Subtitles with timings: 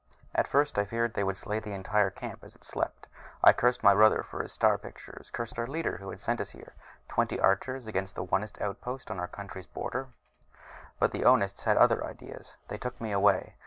[0.33, 3.15] At first I feared that they would slay the entire camp as it slept and
[3.43, 6.49] I cursed my brother for his star pictures, cursed our leader who had sent us
[6.49, 6.73] here,
[7.07, 10.07] twenty archers, against the Onist outpost on our country's border.
[10.97, 12.55] But the Onists had other ideas.
[12.67, 13.53] They took me away.